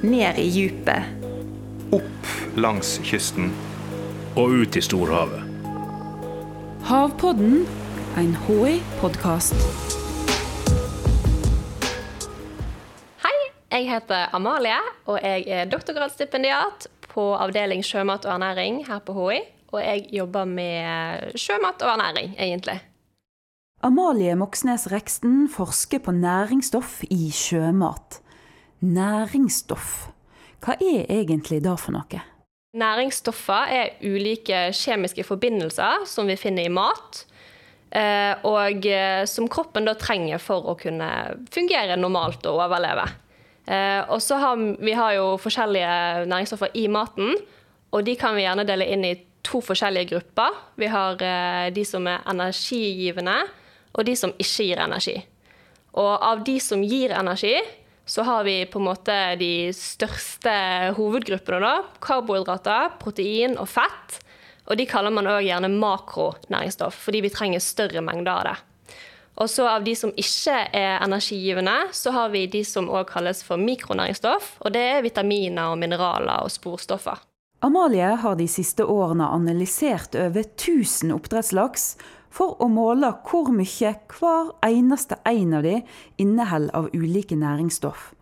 [0.00, 1.02] ned i djupet.
[1.92, 3.50] Opp langs kysten.
[4.36, 5.42] Og ut i storhavet.
[6.86, 7.66] Havpodden,
[8.16, 9.56] en HI-podkast.
[13.20, 13.36] Hei,
[13.74, 19.42] jeg heter Amalie, og jeg er doktorgradsstipendiat på avdeling sjømat og ernæring her på HI.
[19.70, 22.80] Og jeg jobber med sjømat og ernæring, egentlig.
[23.82, 28.22] Amalie Moxnes Reksten forsker på næringsstoff i sjømat.
[28.80, 30.08] Næringsstoff,
[30.64, 32.20] hva er egentlig det for noe?
[32.80, 37.24] Næringsstoffer er ulike kjemiske forbindelser som vi finner i mat,
[37.92, 41.08] eh, og eh, som kroppen da trenger for å kunne
[41.52, 43.04] fungere normalt og overleve.
[43.66, 47.34] Eh, og så har vi har jo forskjellige næringsstoffer i maten,
[47.90, 50.56] og de kan vi gjerne dele inn i to forskjellige grupper.
[50.78, 51.18] Vi har
[51.74, 53.36] de som er energigivende,
[53.92, 55.16] og de som ikke gir energi.
[55.98, 57.56] Og av de som gir energi,
[58.06, 60.52] så har vi på en måte de største
[60.96, 61.60] hovedgruppene.
[61.60, 64.18] da, Karbohydrater, protein og fett.
[64.70, 68.56] Og de kaller man òg gjerne makronæringsstoff, fordi vi trenger større mengder av det.
[69.40, 73.42] Og så av de som ikke er energigivende, så har vi de som òg kalles
[73.46, 74.56] for mikronæringsstoff.
[74.60, 77.22] Og det er vitaminer og mineraler og sporstoffer.
[77.64, 81.94] Amalie har de siste årene analysert over 1000 oppdrettslaks
[82.30, 85.80] for å måle hvor mye hver eneste en av de
[86.22, 88.12] inneholder av ulike næringsstoff.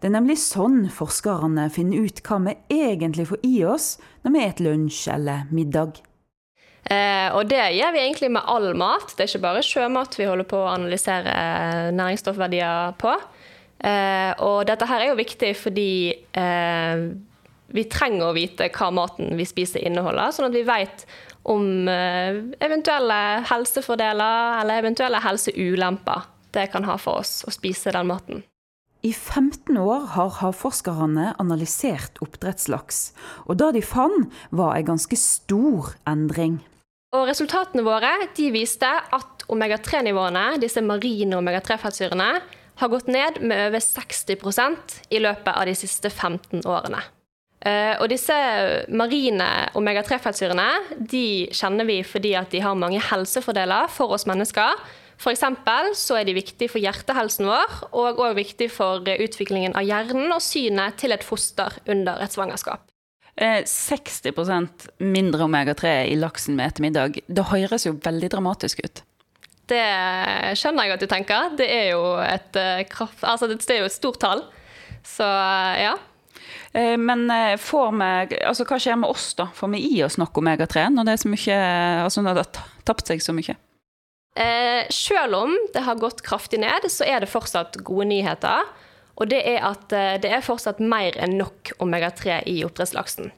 [0.00, 3.88] Det er nemlig sånn forskerne finner ut hva vi egentlig får i oss
[4.22, 5.98] når vi spiser lunsj eller middag.
[6.86, 9.10] Eh, og det gjør vi egentlig med all mat.
[9.16, 11.32] Det er ikke bare sjømat vi holder på å analysere
[11.98, 13.16] næringsstoffverdier på.
[13.82, 17.02] Eh, og dette her er jo viktig fordi eh,
[17.74, 21.06] vi trenger å vite hva maten vi spiser inneholder, sånn at vi vet
[21.46, 28.08] om eh, eventuelle helsefordeler eller eventuelle helseulemper det kan ha for oss å spise den
[28.10, 28.44] maten.
[29.04, 33.10] I 15 år har havforskerne analysert oppdrettslaks,
[33.46, 36.58] og det de fant, var en ganske stor endring.
[37.14, 42.30] Og Resultatene våre de viste at omega-3-nivåene, disse marine omega-3-fettsyrene,
[42.76, 47.04] har gått ned med over 60% i løpet av de siste 15 årene.
[47.66, 48.34] Uh, og disse
[48.94, 50.68] marine omega-3-fettsyrene
[51.10, 54.78] de kjenner vi fordi at de har mange helsefordeler for oss mennesker.
[55.16, 55.42] F.eks.
[55.96, 60.44] så er de viktige for hjertehelsen vår, og òg viktig for utviklingen av hjernen og
[60.44, 62.84] synet til et foster under et svangerskap.
[63.36, 67.20] 60 eh, mindre omega-3 i laksen med ettermiddag.
[67.26, 69.02] Det høres jo veldig dramatisk ut.
[69.68, 69.82] Det
[70.56, 71.56] skjønner jeg at du tenker.
[71.58, 74.44] Det er jo et, eh, kraft, altså det er jo et stort tall.
[75.04, 75.96] Så ja.
[76.72, 79.48] Eh, men eh, får vi, altså hva skjer med oss, da?
[79.54, 81.60] Får vi i oss nok omega-3 når det er så mye,
[82.06, 83.56] altså når det har tapt seg så mye?
[84.36, 88.68] Eh, selv om det har gått kraftig ned, så er det fortsatt gode nyheter.
[89.16, 93.32] Og det er at eh, det er fortsatt mer enn nok omega-3 i oppdrettslaksen.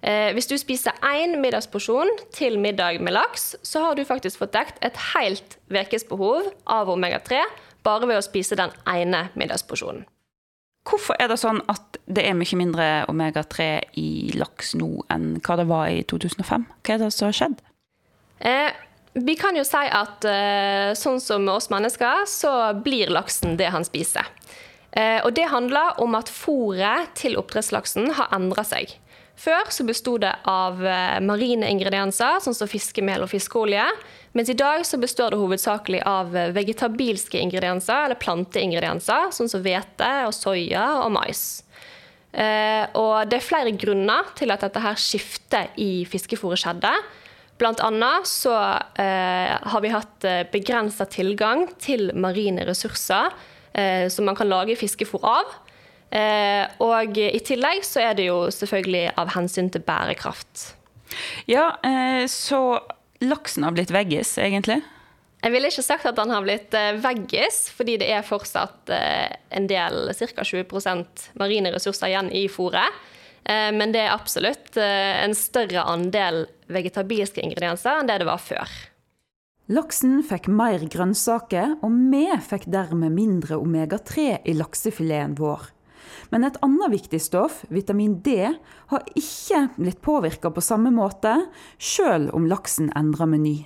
[0.00, 4.54] Eh, hvis du spiser én middagsporsjon til middag med laks, så har du faktisk fått
[4.56, 7.42] dekt et helt ukesbehov av omega-3
[7.84, 10.06] bare ved å spise den ene middagsporsjonen.
[10.88, 13.68] Hvorfor er det sånn at det er mye mindre omega-3
[14.00, 16.64] i laks nå enn hva det var i 2005?
[16.80, 17.58] Hva er det som har skjedd?
[18.38, 18.70] Eh,
[19.18, 22.52] vi kan jo si at eh, sånn som oss mennesker, så
[22.84, 24.28] blir laksen det han spiser.
[24.92, 28.94] Eh, og det handler om at fôret til oppdrettslaksen har endra seg.
[29.38, 33.84] Før så besto det av eh, marine ingredienser, sånn som fiskemel og fiskeolje.
[34.34, 39.62] Mens i dag så består det hovedsakelig av eh, vegetabilske ingredienser, eller planteingredienser, sånn som
[39.62, 41.44] hvete soya og mais.
[42.32, 46.90] Eh, og det er flere grunner til at dette her skiftet i fiskefôret skjedde.
[47.58, 50.22] Blant annet så har vi hatt
[50.52, 53.34] begrensa tilgang til marine ressurser
[54.14, 55.56] som man kan lage fiskefôr av.
[56.08, 60.70] Eh, og i tillegg så er det jo selvfølgelig av hensyn til bærekraft.
[61.48, 62.80] Ja, eh, så
[63.24, 64.80] laksen har blitt veggis, egentlig?
[65.38, 69.68] Jeg ville ikke sagt at den har blitt eh, veggis, fordi det er fortsatt en
[69.70, 70.44] del, ca.
[70.44, 73.04] 20 marine ressurser igjen i fôret.
[73.48, 78.74] Men det er absolutt en større andel vegetabilske ingredienser enn det det var før.
[79.72, 85.70] Laksen fikk mer grønnsaker, og vi fikk dermed mindre omega-3 i laksefileten vår.
[86.32, 88.36] Men et annet viktig stoff, vitamin D,
[88.92, 91.34] har ikke blitt påvirka på samme måte,
[91.78, 93.56] sjøl om laksen endrer meny.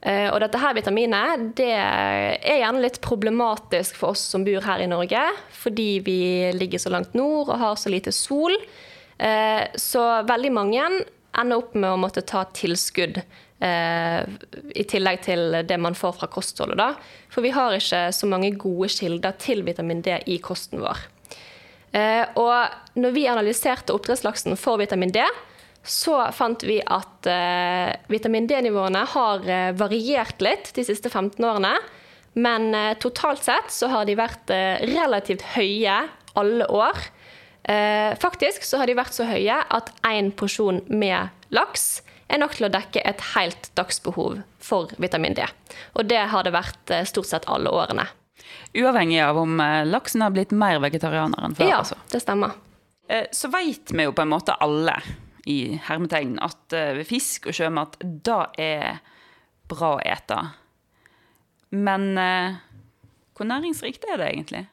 [0.00, 4.80] Uh, og dette her vitaminet det er gjerne litt problematisk for oss som bor her
[4.80, 6.20] i Norge, fordi vi
[6.56, 8.56] ligger så langt nord og har så lite sol.
[9.20, 10.86] Uh, så veldig mange
[11.36, 14.22] ender opp med å måtte ta tilskudd uh,
[14.72, 16.96] i tillegg til det man får fra kostholdet.
[17.28, 21.04] For vi har ikke så mange gode kilder til vitamin D i kosten vår.
[21.92, 25.24] Eh, og når vi analyserte oppdrettslaksen for vitamin D,
[25.82, 31.74] så fant vi at eh, vitamin D-nivåene har eh, variert litt de siste 15 årene.
[32.38, 32.70] Men
[33.02, 34.52] totalt sett så har de vært
[34.86, 35.96] relativt høye
[36.38, 37.00] alle år.
[38.22, 42.68] Faktisk så har de vært så høye at én porsjon med laks er nok til
[42.68, 45.42] å dekke et helt dagsbehov for vitamin D.
[45.98, 48.06] Og det har det vært stort sett alle årene.
[48.74, 51.70] Uavhengig av om eh, laksen har blitt mer vegetarianer enn før?
[51.70, 51.98] Ja, altså.
[52.12, 52.54] det stemmer.
[53.10, 54.94] Eh, Så veit vi jo på en måte alle
[55.50, 59.00] i hermetegn at eh, fisk og sjømat, da er
[59.70, 60.38] bra å ete.
[61.70, 64.64] Men hvor næringsrikt er det egentlig?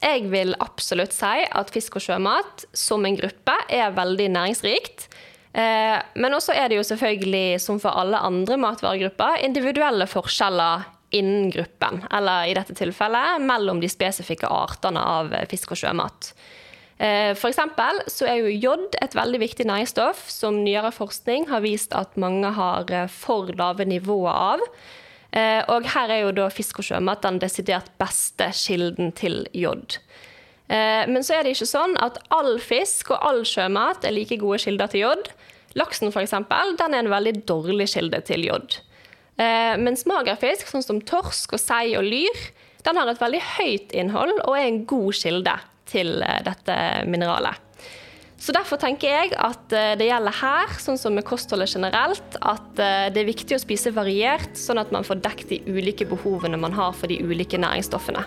[0.00, 5.10] Jeg vil absolutt si at fisk og sjømat som en gruppe er veldig næringsrikt.
[5.52, 12.02] Men også er det jo selvfølgelig, som for alle andre matvaregrupper, individuelle forskjeller innen gruppen.
[12.12, 16.32] Eller i dette tilfellet mellom de spesifikke artene av fisk og sjømat.
[16.98, 21.94] Eh, For så er jo jod et veldig viktig næringsstoff som nyere forskning har vist
[21.94, 24.64] at mange har eh, for lave nivåer av.
[25.30, 29.98] Eh, Og her er jo da fisk og sjømat den desidert beste kilden til jod.
[30.68, 34.58] Men så er det ikke sånn at all fisk og all sjømat er like gode
[34.60, 35.30] kilder til jod.
[35.80, 38.76] Laksen for eksempel, den er en veldig dårlig kilde til jod.
[39.38, 42.44] Eh, Mens magerfisk, sånn som torsk og sei og lyr,
[42.86, 45.54] den har et veldig høyt innhold og er en god kilde
[45.88, 46.78] til eh, dette
[47.10, 47.64] mineralet.
[48.38, 52.74] Så Derfor tenker jeg at eh, det gjelder her, sånn som med kostholdet generelt, at
[52.78, 56.74] det er viktig å spise variert, sånn at man får dekket de ulike behovene man
[56.74, 58.26] har for de ulike næringsstoffene.